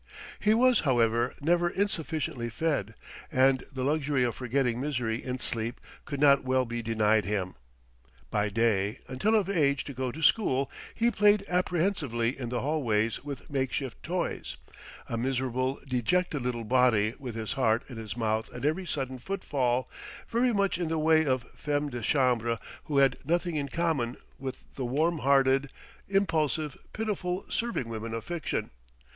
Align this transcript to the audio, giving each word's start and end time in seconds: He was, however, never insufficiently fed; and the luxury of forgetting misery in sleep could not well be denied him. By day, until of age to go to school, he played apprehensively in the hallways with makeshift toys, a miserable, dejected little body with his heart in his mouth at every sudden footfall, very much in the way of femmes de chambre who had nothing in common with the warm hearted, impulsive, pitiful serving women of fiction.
He 0.39 0.55
was, 0.55 0.79
however, 0.79 1.35
never 1.41 1.69
insufficiently 1.69 2.49
fed; 2.49 2.95
and 3.31 3.63
the 3.71 3.83
luxury 3.83 4.23
of 4.23 4.33
forgetting 4.33 4.81
misery 4.81 5.23
in 5.23 5.37
sleep 5.37 5.79
could 6.05 6.19
not 6.19 6.43
well 6.43 6.65
be 6.65 6.81
denied 6.81 7.23
him. 7.25 7.53
By 8.31 8.49
day, 8.49 8.97
until 9.07 9.35
of 9.35 9.47
age 9.47 9.83
to 9.83 9.93
go 9.93 10.11
to 10.11 10.23
school, 10.23 10.71
he 10.95 11.11
played 11.11 11.45
apprehensively 11.47 12.35
in 12.39 12.49
the 12.49 12.61
hallways 12.61 13.23
with 13.23 13.47
makeshift 13.51 14.01
toys, 14.01 14.57
a 15.07 15.19
miserable, 15.19 15.79
dejected 15.87 16.41
little 16.41 16.63
body 16.63 17.13
with 17.19 17.35
his 17.35 17.53
heart 17.53 17.83
in 17.87 17.97
his 17.97 18.17
mouth 18.17 18.51
at 18.51 18.65
every 18.65 18.87
sudden 18.87 19.19
footfall, 19.19 19.87
very 20.27 20.51
much 20.51 20.79
in 20.79 20.87
the 20.87 20.97
way 20.97 21.27
of 21.27 21.45
femmes 21.55 21.91
de 21.91 22.01
chambre 22.01 22.57
who 22.85 22.97
had 22.97 23.19
nothing 23.23 23.55
in 23.55 23.69
common 23.69 24.17
with 24.39 24.63
the 24.73 24.83
warm 24.85 25.19
hearted, 25.19 25.69
impulsive, 26.09 26.75
pitiful 26.91 27.45
serving 27.51 27.87
women 27.87 28.15
of 28.15 28.23
fiction. 28.25 28.71